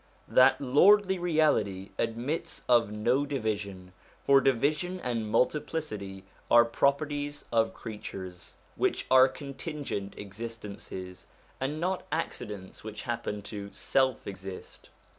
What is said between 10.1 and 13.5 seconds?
existences, and not accidents which happen